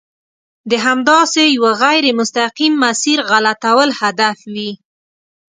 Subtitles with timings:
[0.69, 4.71] د همداسې یوه غیر مستقیم مسیر غلطول هدف وي.